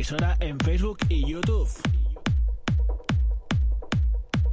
Emisora 0.00 0.34
en 0.40 0.58
Facebook 0.60 0.96
y 1.10 1.30
YouTube. 1.30 1.68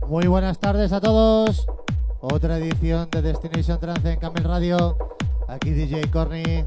Muy 0.05 0.27
buenas 0.27 0.59
tardes 0.59 0.91
a 0.91 0.99
todos. 0.99 1.65
Otra 2.19 2.57
edición 2.57 3.07
de 3.09 3.21
Destination 3.21 3.79
Trance 3.79 4.11
en 4.11 4.19
Camel 4.19 4.43
Radio. 4.43 4.97
Aquí 5.47 5.69
DJ 5.69 6.11
Corny. 6.11 6.65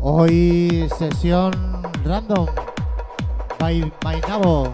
Hoy 0.00 0.88
sesión 0.98 1.52
random 2.06 2.46
by 3.58 3.92
Mainabo. 4.02 4.72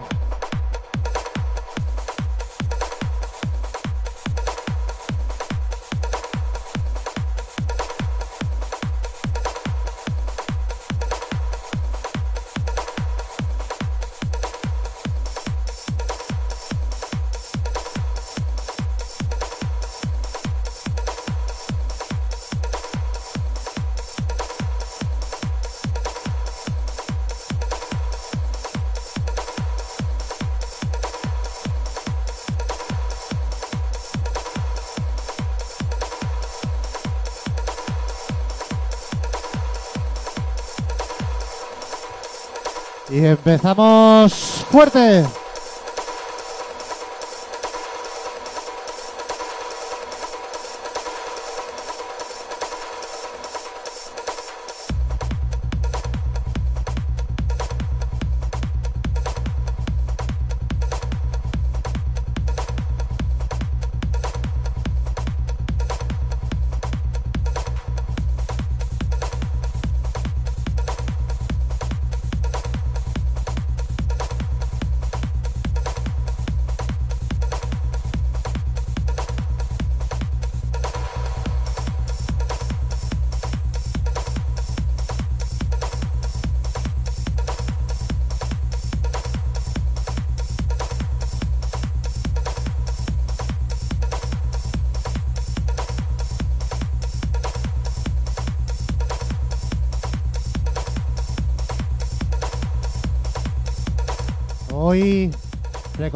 Y 43.17 43.25
empezamos 43.25 44.31
fuerte. 44.71 45.25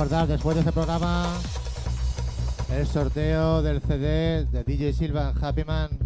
Recordar 0.01 0.29
después 0.29 0.55
de 0.55 0.61
este 0.61 0.73
programa 0.73 1.29
el 2.71 2.87
sorteo 2.87 3.61
del 3.61 3.83
CD 3.83 4.47
de 4.47 4.65
DJ 4.65 4.95
Silva 4.95 5.35
Happy 5.39 5.63
Man. 5.63 6.00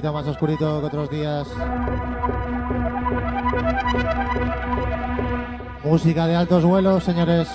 Poquito 0.00 0.12
más 0.14 0.26
oscurito 0.26 0.80
que 0.80 0.86
otros 0.86 1.10
días. 1.10 1.46
Música 5.84 6.26
de 6.26 6.36
altos 6.36 6.64
vuelos, 6.64 7.04
señores. 7.04 7.48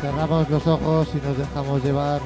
Cerramos 0.00 0.48
los 0.48 0.66
ojos 0.68 1.08
y 1.12 1.26
nos 1.26 1.38
dejamos 1.38 1.82
llevar. 1.82 2.20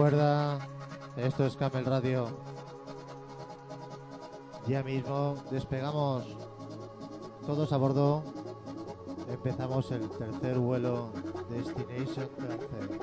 Recuerda, 0.00 0.58
esto 1.18 1.44
es 1.44 1.56
Camel 1.56 1.84
Radio. 1.84 2.28
Ya 4.66 4.82
mismo 4.82 5.34
despegamos 5.50 6.24
todos 7.44 7.70
a 7.74 7.76
bordo. 7.76 8.24
Empezamos 9.28 9.90
el 9.90 10.08
tercer 10.08 10.58
vuelo 10.58 11.12
Destination 11.50 12.30
Trance. 12.34 12.99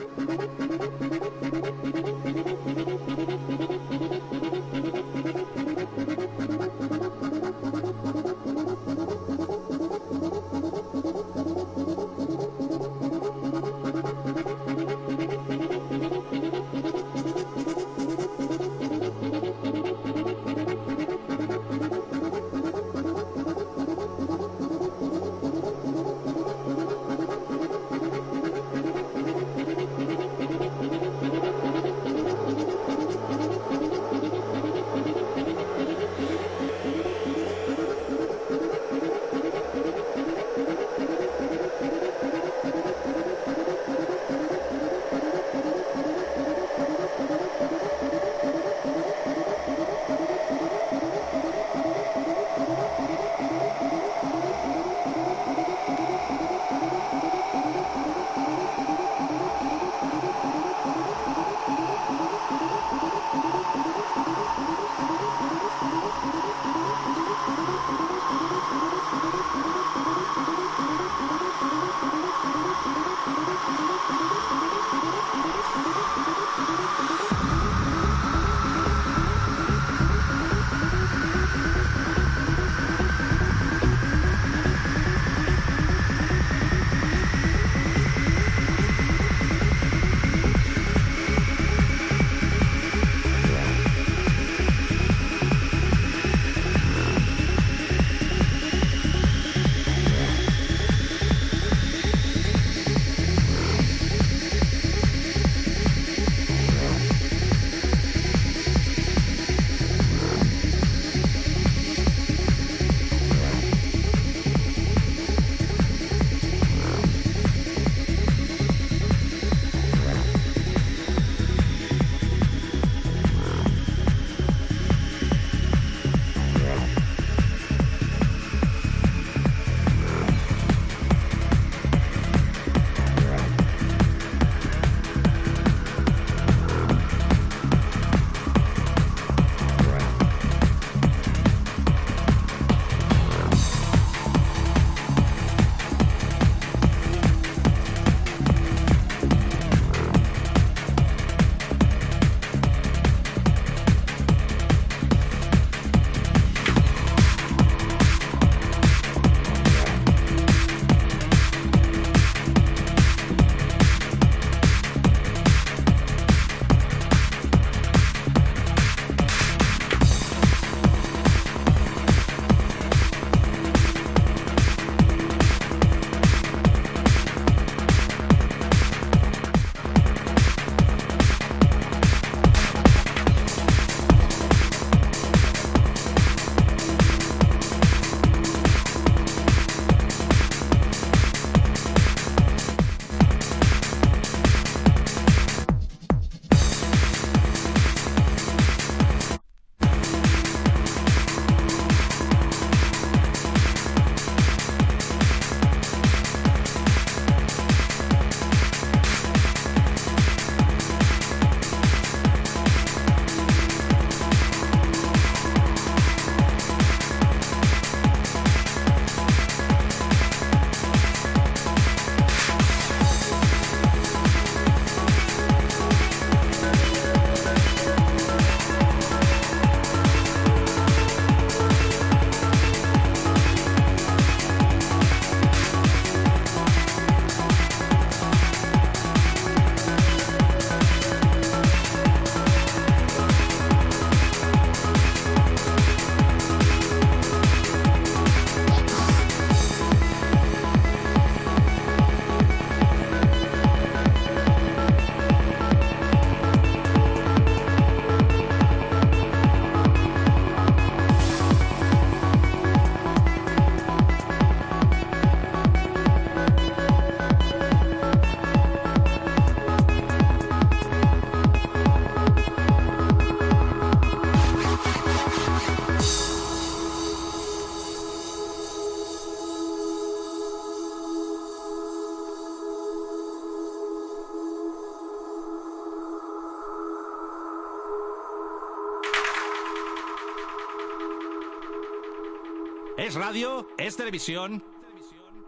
Televisión? 294.07 294.63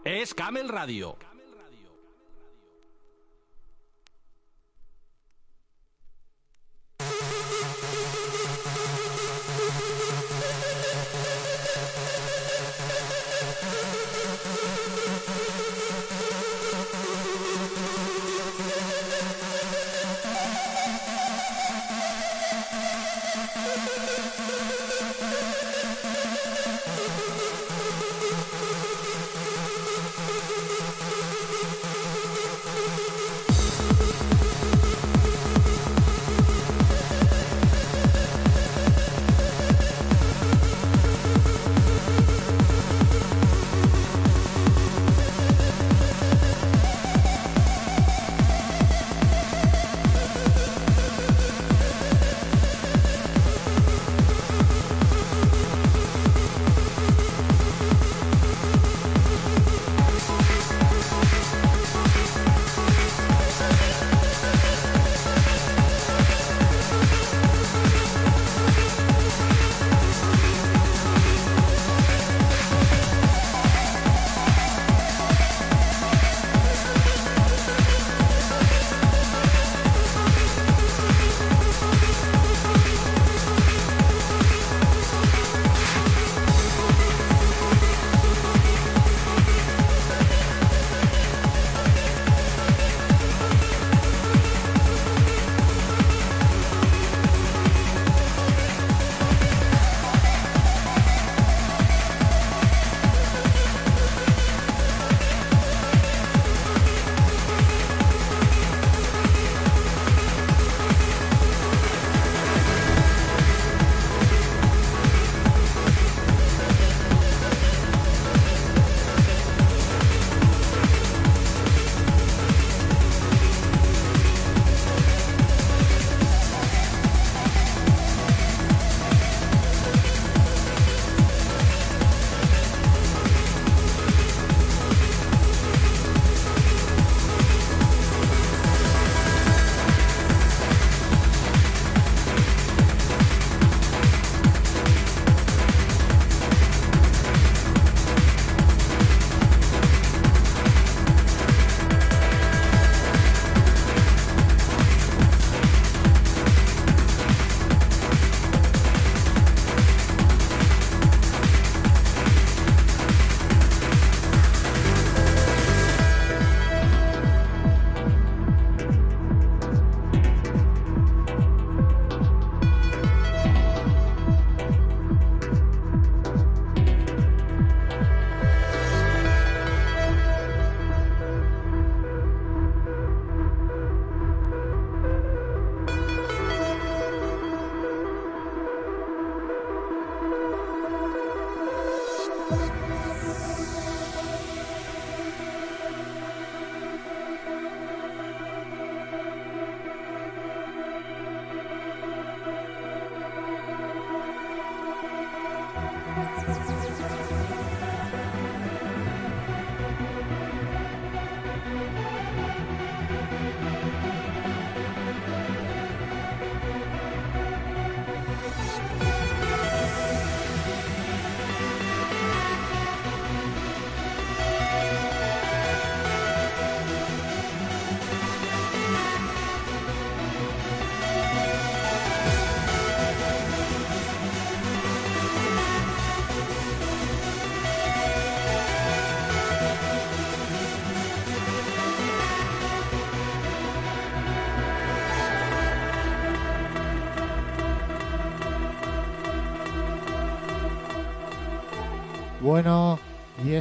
Es 0.04 0.34
Camel 0.34 0.68
Radio. 0.68 1.16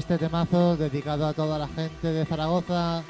Este 0.09 0.25
temazo 0.25 0.75
dedicado 0.75 1.27
a 1.27 1.33
toda 1.33 1.59
la 1.59 1.67
gente 1.67 2.07
de 2.07 2.25
Zaragoza. 2.25 3.03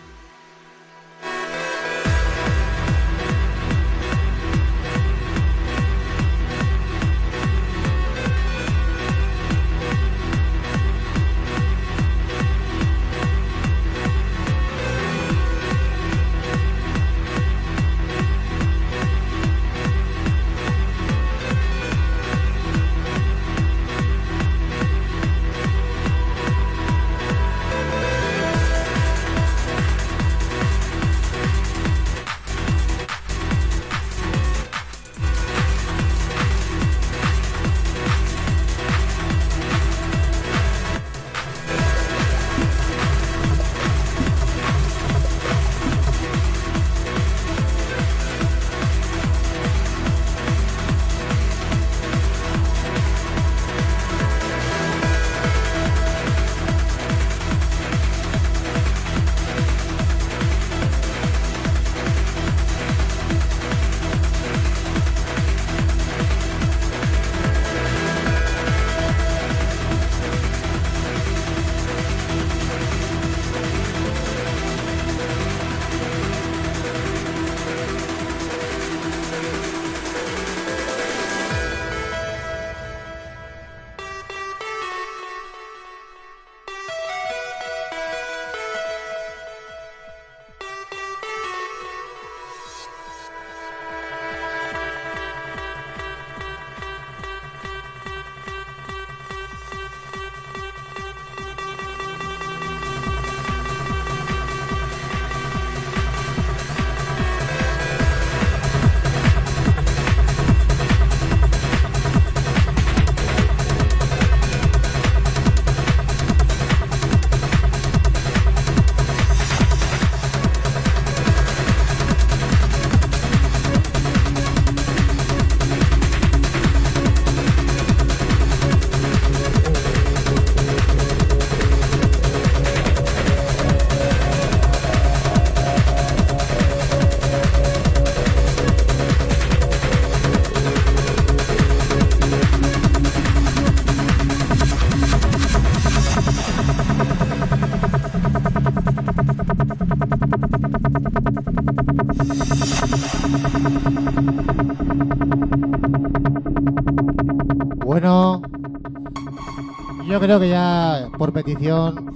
Creo 160.30 160.40
que 160.40 160.50
ya 160.50 161.10
por 161.18 161.34
petición 161.34 162.14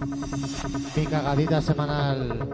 mi 0.95 1.05
cagadita 1.07 1.59
semanal. 1.61 2.47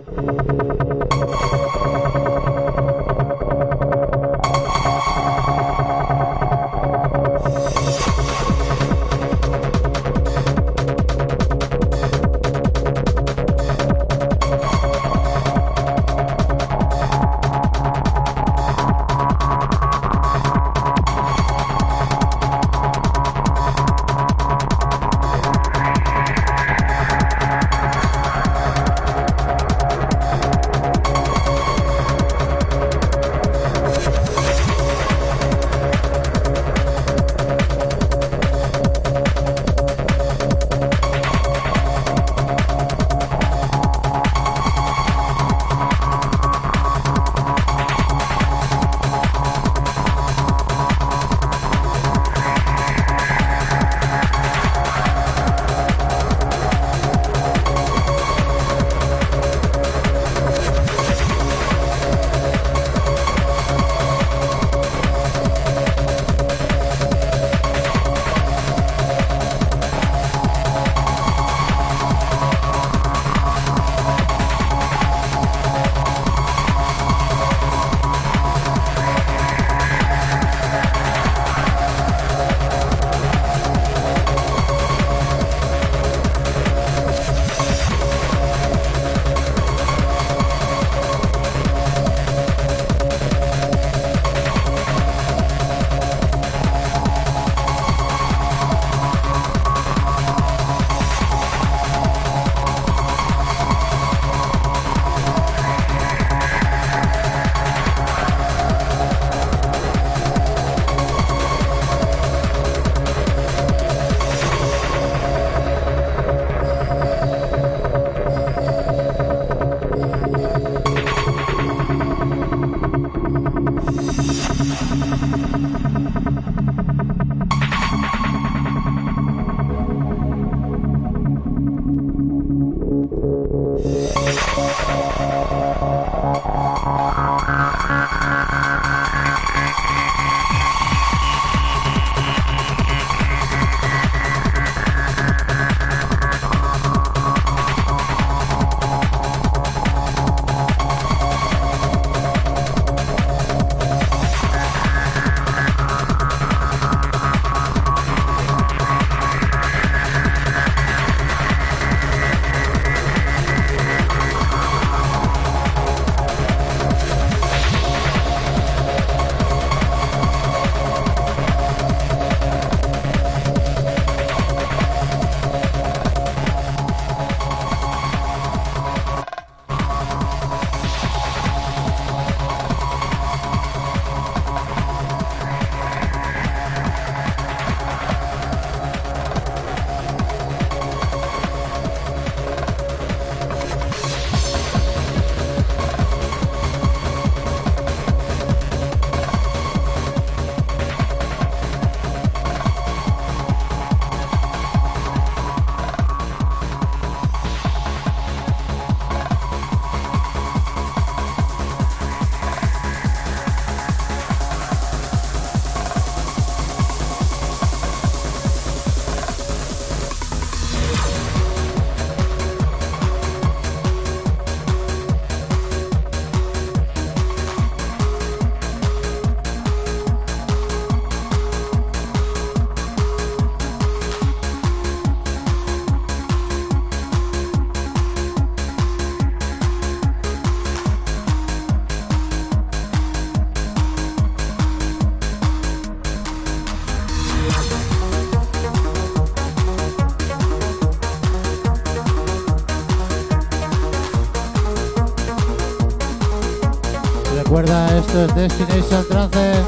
Destination 258.39 259.05
Trance. 259.09 259.63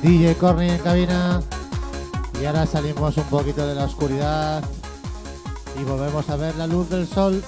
DJ 0.00 0.36
Corny 0.36 0.70
en 0.70 0.78
cabina. 0.78 1.42
Y 2.40 2.44
ahora 2.44 2.66
salimos 2.66 3.16
un 3.16 3.24
poquito 3.24 3.66
de 3.66 3.74
la 3.74 3.86
oscuridad 3.86 4.62
y 5.76 5.82
volvemos 5.82 6.30
a 6.30 6.36
ver 6.36 6.54
la 6.54 6.68
luz 6.68 6.88
del 6.88 7.04
sol. 7.08 7.42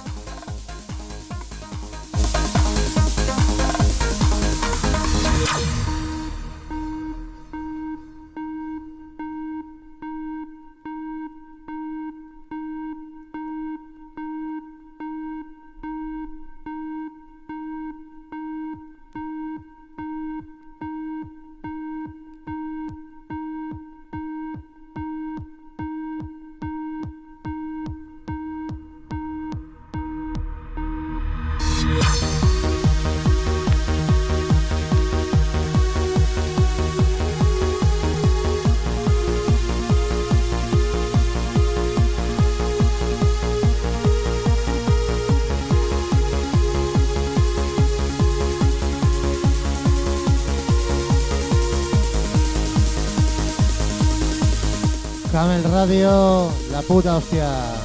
Radio, 55.71 56.51
la 56.71 56.81
puta 56.81 57.17
hostia. 57.17 57.78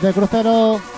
De 0.00 0.12
crucero. 0.12 0.93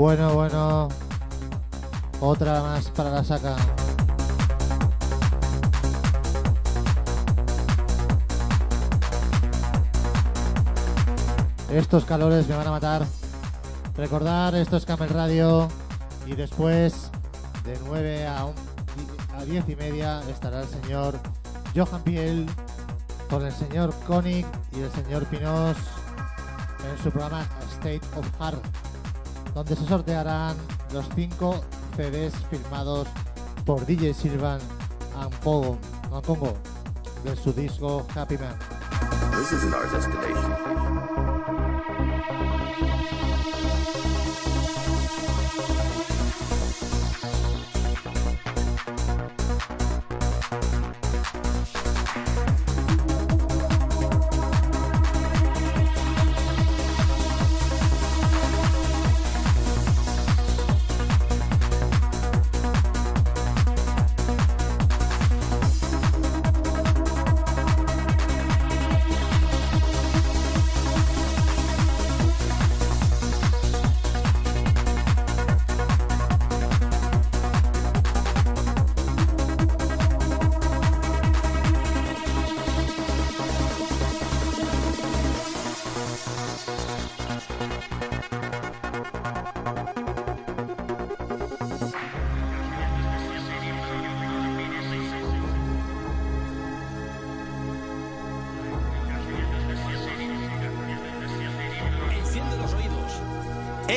Bueno, 0.00 0.32
bueno. 0.32 0.88
Otra 2.22 2.62
más 2.62 2.88
para 2.88 3.10
la 3.10 3.22
saca. 3.22 3.54
Estos 11.70 12.04
calores 12.04 12.48
me 12.48 12.56
van 12.56 12.66
a 12.66 12.70
matar. 12.70 13.06
Recordar, 13.96 14.54
esto 14.54 14.76
es 14.76 14.84
Camel 14.84 15.08
Radio. 15.10 15.68
Y 16.26 16.34
después, 16.34 17.10
de 17.64 17.78
9 17.86 18.26
a, 18.26 18.44
un- 18.46 18.54
a 19.36 19.44
10 19.44 19.68
y 19.68 19.76
media, 19.76 20.20
estará 20.30 20.62
el 20.62 20.68
señor 20.68 21.18
Johan 21.74 22.02
Piel 22.02 22.46
con 23.28 23.46
el 23.46 23.52
señor 23.52 23.94
Koenig 24.06 24.46
y 24.72 24.80
el 24.80 24.90
señor 24.92 25.24
Pinos 25.26 25.76
en 26.90 27.02
su 27.02 27.10
programa 27.10 27.46
State 27.74 28.00
of 28.16 28.26
Heart 28.40 28.62
donde 29.54 29.76
se 29.76 29.86
sortearán 29.86 30.56
los 30.92 31.06
5 31.14 31.60
CDs 31.96 32.34
firmados 32.50 33.08
por 33.64 33.84
DJ 33.86 34.14
Silvan 34.14 34.60
Ampogo, 35.16 35.78
Ampongo 36.12 36.54
de 37.24 37.36
su 37.36 37.52
disco 37.52 38.06
Happy 38.14 38.38
Man. 38.38 38.56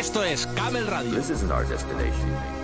Esto 0.03 0.21
es 0.21 0.45
Camel 0.47 0.85
Radio. 0.87 1.15
This 1.15 1.29
isn't 1.29 1.49
our 1.49 1.63
destination. 1.63 2.62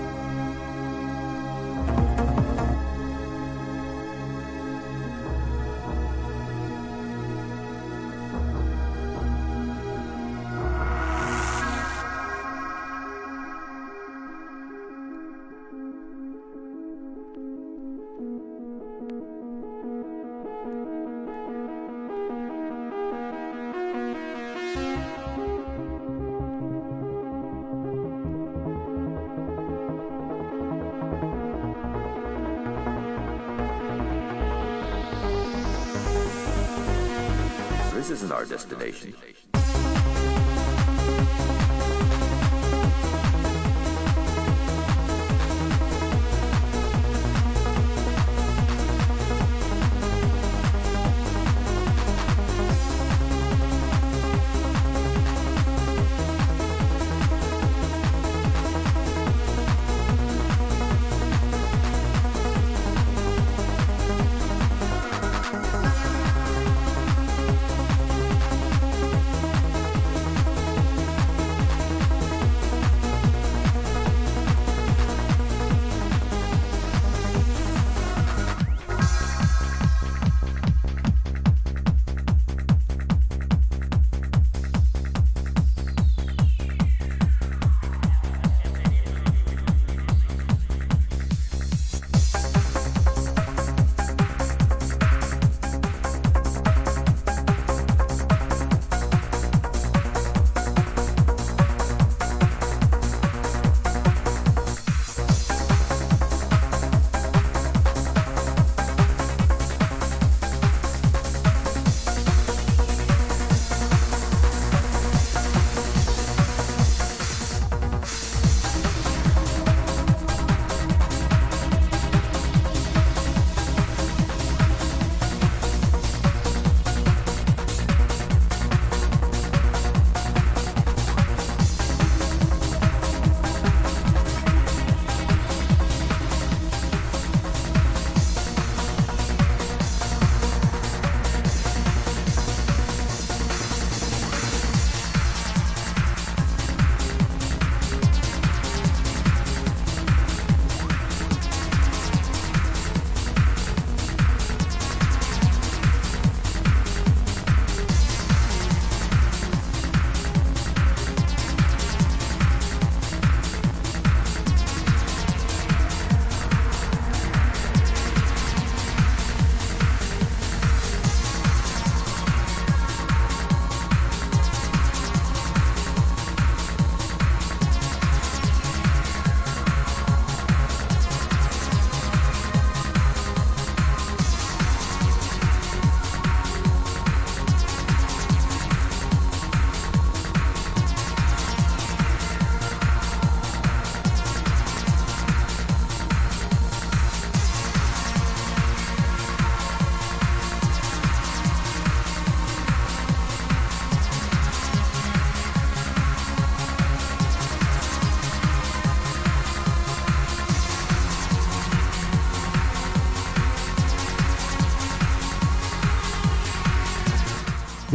Destination. 38.66 39.14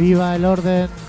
Viva 0.05 0.35
el 0.35 0.45
orden. 0.45 1.04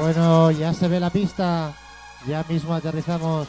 Bueno, 0.00 0.52
ya 0.52 0.72
se 0.72 0.86
ve 0.86 1.00
la 1.00 1.10
pista. 1.10 1.74
Ya 2.24 2.44
mismo 2.48 2.72
aterrizamos. 2.72 3.48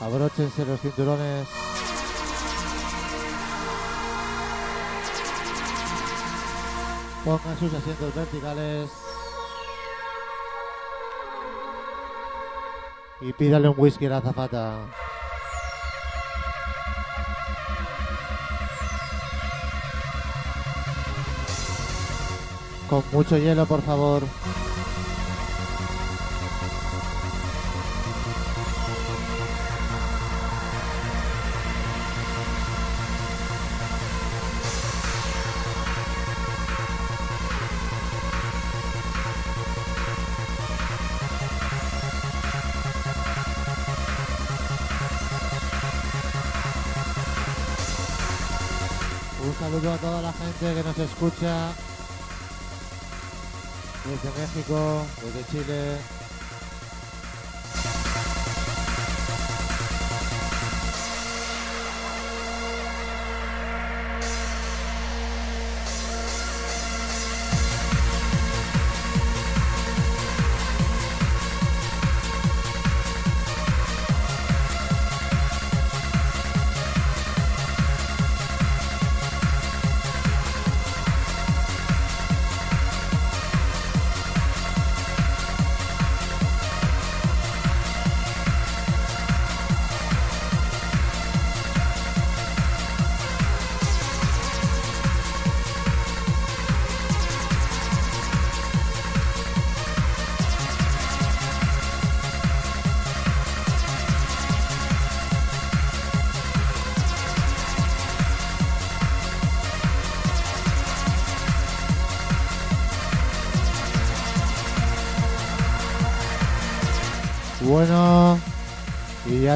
Abróchense 0.00 0.64
los 0.64 0.80
cinturones. 0.80 1.48
Pongan 7.24 7.58
sus 7.58 7.74
asientos 7.74 8.14
verticales. 8.14 8.90
Y 13.20 13.32
pídale 13.32 13.68
un 13.68 13.74
whisky 13.76 14.06
a 14.06 14.10
la 14.10 14.16
azafata. 14.18 15.07
Con 22.88 23.02
mucho 23.12 23.36
hielo, 23.36 23.66
por 23.66 23.82
favor. 23.82 24.22
Un 49.44 49.54
saludo 49.60 49.92
a 49.92 49.96
toda 49.98 50.22
la 50.22 50.32
gente 50.32 50.74
que 50.74 50.82
nos 50.82 50.98
escucha 50.98 51.74
desde 54.08 54.40
México, 54.40 55.06
desde 55.22 55.50
Chile. 55.50 56.17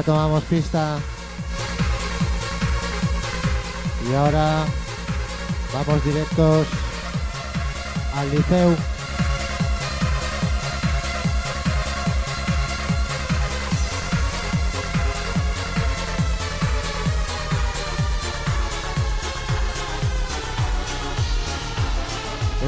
Tomamos 0.05 0.43
pista. 0.43 0.97
Y 4.09 4.13
ahora 4.13 4.65
vamos 5.73 6.03
directos 6.03 6.67
al 8.15 8.31
liceo. 8.31 8.75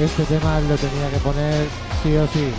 Este 0.01 0.23
tema 0.25 0.59
lo 0.59 0.75
tenía 0.75 1.09
que 1.09 1.17
poner 1.17 1.67
sí 2.03 2.15
o 2.17 2.27
sí. 2.27 2.53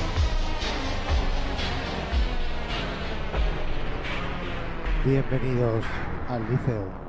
Bienvenidos 5.07 5.84
al 6.28 6.42
liceo. 6.50 7.05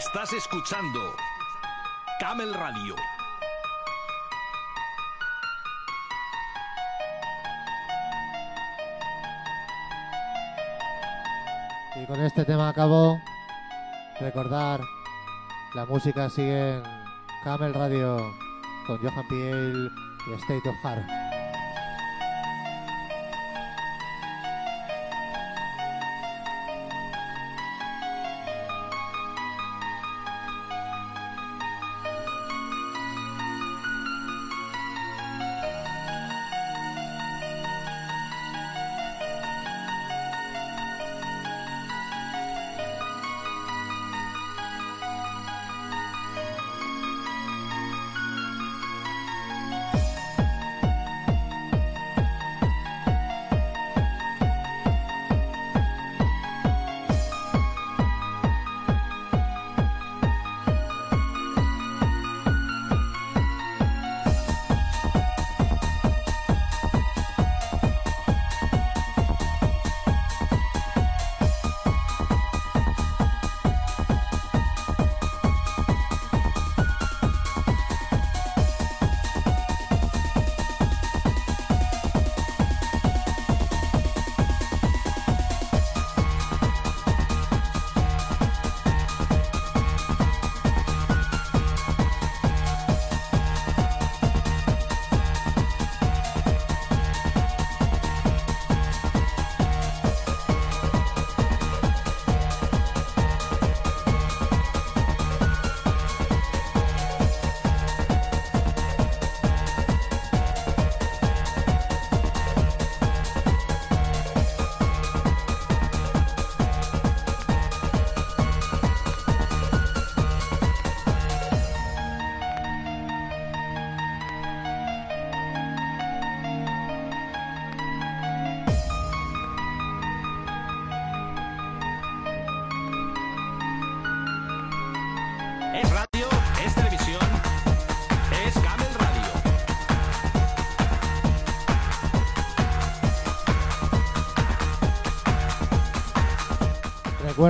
Estás 0.00 0.32
escuchando 0.32 1.14
Camel 2.18 2.54
Radio. 2.54 2.96
Y 11.96 12.06
con 12.06 12.18
este 12.20 12.46
tema 12.46 12.70
acabo. 12.70 13.20
Recordar, 14.20 14.80
la 15.74 15.84
música 15.84 16.30
sigue 16.30 16.76
en 16.76 16.82
Camel 17.44 17.74
Radio 17.74 18.16
con 18.86 18.96
Johan 19.02 19.28
Piel 19.28 19.90
y 20.28 20.32
State 20.32 20.66
of 20.66 20.76
Heart. 20.82 21.19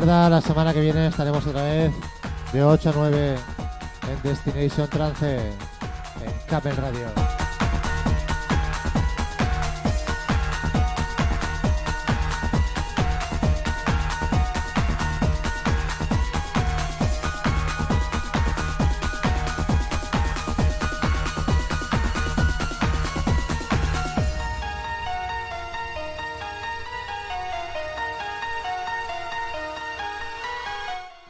Recuerda, 0.00 0.30
la 0.30 0.40
semana 0.40 0.72
que 0.72 0.80
viene 0.80 1.08
estaremos 1.08 1.46
otra 1.46 1.62
vez 1.62 1.92
de 2.54 2.64
8 2.64 2.88
a 2.88 2.92
9 2.96 3.34
en 3.34 4.22
Destination 4.22 4.88
Trance 4.88 5.36
en 5.36 6.32
Camel 6.48 6.74
Radio. 6.74 7.39